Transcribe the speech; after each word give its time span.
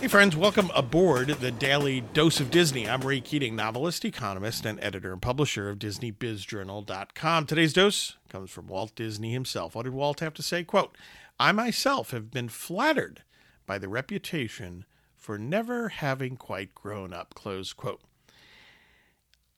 Hey, 0.00 0.06
friends, 0.06 0.36
welcome 0.36 0.70
aboard 0.76 1.26
the 1.26 1.50
Daily 1.50 2.02
Dose 2.02 2.38
of 2.38 2.52
Disney. 2.52 2.88
I'm 2.88 3.00
Ray 3.00 3.20
Keating, 3.20 3.56
novelist, 3.56 4.04
economist, 4.04 4.64
and 4.64 4.78
editor 4.78 5.12
and 5.12 5.20
publisher 5.20 5.68
of 5.68 5.80
DisneyBizJournal.com. 5.80 7.46
Today's 7.46 7.72
dose 7.72 8.14
comes 8.28 8.52
from 8.52 8.68
Walt 8.68 8.94
Disney 8.94 9.32
himself. 9.32 9.74
What 9.74 9.82
did 9.82 9.92
Walt 9.92 10.20
have 10.20 10.34
to 10.34 10.42
say? 10.42 10.62
Quote, 10.62 10.96
I 11.40 11.50
myself 11.50 12.12
have 12.12 12.30
been 12.30 12.48
flattered 12.48 13.24
by 13.66 13.76
the 13.76 13.88
reputation 13.88 14.84
for 15.16 15.36
never 15.36 15.88
having 15.88 16.36
quite 16.36 16.76
grown 16.76 17.12
up, 17.12 17.34
close 17.34 17.72
quote. 17.72 18.00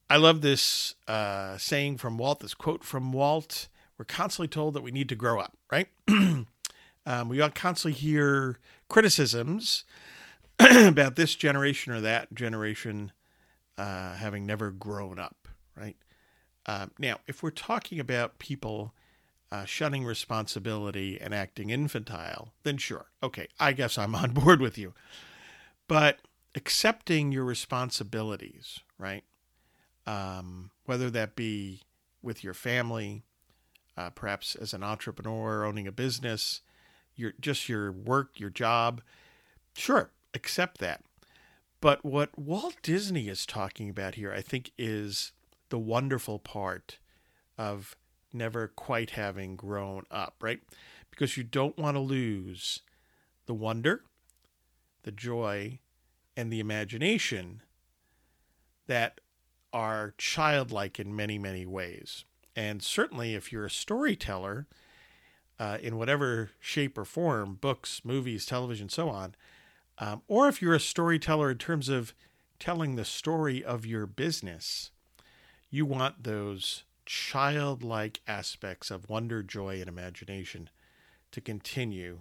I 0.09 0.17
love 0.17 0.41
this 0.41 0.95
uh, 1.07 1.59
saying 1.59 1.99
from 1.99 2.17
Walt, 2.17 2.41
this 2.41 2.55
quote 2.55 2.83
from 2.83 3.13
Walt. 3.13 3.69
We're 3.99 4.07
constantly 4.07 4.49
told 4.49 4.73
that 4.73 4.83
we 4.83 4.91
need 4.91 5.11
to 5.11 5.15
grow 5.15 5.39
up, 5.39 5.59
right? 5.71 5.89
um, 6.09 6.47
we 7.29 7.47
constantly 7.51 7.93
hear 7.93 8.59
criticisms 8.89 9.85
about 10.89 11.17
this 11.17 11.35
generation 11.35 11.93
or 11.93 12.01
that 12.01 12.35
generation 12.35 13.13
uh, 13.79 14.15
having 14.15 14.45
never 14.45 14.71
grown 14.71 15.19
up, 15.19 15.49
right? 15.75 15.97
Uh, 16.67 16.87
now, 16.99 17.19
if 17.27 17.43
we're 17.43 17.51
talking 17.51 17.99
about 17.99 18.39
people 18.39 18.93
uh, 19.51 19.65
shunning 19.65 20.05
responsibility 20.05 21.19
and 21.21 21.35
acting 21.35 21.71
infantile, 21.71 22.53
then 22.63 22.77
sure, 22.77 23.07
okay, 23.23 23.49
I 23.59 23.73
guess 23.73 23.97
I'm 23.97 24.15
on 24.17 24.33
board 24.33 24.61
with 24.61 24.77
you. 24.77 24.93
But 25.89 26.19
accepting 26.55 27.33
your 27.33 27.45
responsibilities, 27.45 28.81
right? 28.99 29.25
Um, 30.07 30.71
whether 30.85 31.11
that 31.11 31.37
be 31.37 31.81
with 32.23 32.45
your 32.45 32.55
family, 32.55 33.23
uh, 33.97 34.11
perhaps 34.11 34.55
as 34.55 34.75
an 34.75 34.83
entrepreneur 34.83 35.65
owning 35.65 35.87
a 35.87 35.93
business, 35.93 36.61
your 37.17 37.33
just 37.41 37.69
your 37.69 37.93
work, 37.93 38.39
your 38.39 38.51
job, 38.51 39.03
sure, 39.75 40.11
accept 40.35 40.79
that. 40.79 41.03
But 41.81 42.05
what 42.05 42.39
Walt 42.39 42.77
Disney 42.83 43.29
is 43.29 43.47
talking 43.47 43.89
about 43.89 44.17
here, 44.17 44.33
I 44.33 44.43
think, 44.43 44.71
is 44.77 45.33
the 45.71 45.79
wonderful 45.79 46.39
part 46.39 46.99
of 47.57 47.97
never 48.33 48.69
quite 48.69 49.11
having 49.11 49.57
grown 49.57 50.05
up, 50.11 50.37
right? 50.41 50.61
Because 51.11 51.37
you 51.37 51.43
don't 51.43 51.79
want 51.79 51.97
to 51.97 52.01
lose 52.01 52.83
the 53.47 53.55
wonder, 53.55 54.03
the 55.03 55.13
joy, 55.13 55.79
and 56.37 56.53
the 56.53 56.61
imagination 56.61 57.63
that 58.87 59.21
are 59.73 60.15
childlike 60.19 61.01
in 61.01 61.15
many, 61.15 61.39
many 61.39 61.65
ways. 61.65 62.25
And 62.55 62.83
certainly, 62.83 63.35
if 63.35 63.53
you're 63.53 63.67
a 63.67 63.71
storyteller 63.71 64.67
uh, 65.59 65.79
in 65.81 65.97
whatever 65.97 66.51
shape 66.59 66.99
or 66.99 67.05
form 67.05 67.55
books, 67.55 68.03
movies, 68.05 68.45
television, 68.45 68.89
so 68.89 69.09
on 69.09 69.35
um, 70.01 70.23
or 70.27 70.49
if 70.49 70.63
you're 70.63 70.75
a 70.75 70.81
storyteller 70.81 71.51
in 71.51 71.59
terms 71.59 71.89
of 71.89 72.15
telling 72.59 72.97
the 72.97 73.05
story 73.05 73.63
of 73.63 73.87
your 73.87 74.07
business, 74.07 74.91
you 75.71 75.87
want 75.87 76.25
those 76.25 76.83
childlike 77.07 78.21
aspects 78.27 78.91
of 78.91 79.09
wonder, 79.09 79.43
joy, 79.43 79.81
and 79.81 79.89
imagination 79.89 80.69
to 81.33 81.41
continue 81.41 82.21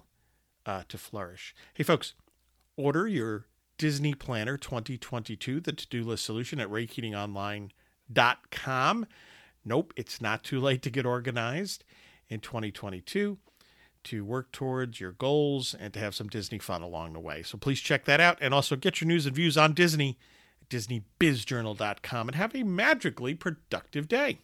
uh, 0.66 0.84
to 0.90 0.98
flourish. 0.98 1.56
Hey, 1.74 1.84
folks, 1.84 2.14
order 2.76 3.08
your 3.08 3.46
Disney 3.78 4.14
Planner 4.14 4.58
2022, 4.58 5.62
the 5.62 5.72
to 5.72 5.88
do 5.88 6.04
list 6.04 6.26
solution 6.26 6.60
at 6.60 6.70
raykeatingonline.com. 6.70 9.06
Nope, 9.66 9.94
it's 9.96 10.22
not 10.22 10.44
too 10.44 10.60
late 10.60 10.82
to 10.82 10.90
get 10.90 11.06
organized 11.06 11.86
in 12.28 12.42
2022 12.42 13.38
to 14.06 14.24
work 14.24 14.52
towards 14.52 15.00
your 15.00 15.12
goals 15.12 15.74
and 15.74 15.94
to 15.94 16.00
have 16.00 16.16
some 16.16 16.28
Disney 16.28 16.60
fun 16.60 16.82
along 16.82 17.14
the 17.14 17.20
way. 17.20 17.44
So 17.44 17.58
please 17.58 17.80
check 17.80 18.06
that 18.06 18.20
out 18.20 18.38
and 18.42 18.54
also 18.54 18.76
get 18.76 19.02
your 19.02 19.08
news 19.08 19.26
and 19.26 19.36
views 19.36 19.58
on 19.58 19.74
Disney 19.74 20.18
at 20.62 20.70
DisneyBizJournal.com 20.70 22.30
and 22.30 22.36
have 22.36 22.56
a 22.56 22.64
magically 22.64 23.36
productive 23.36 24.08
day. 24.08 24.40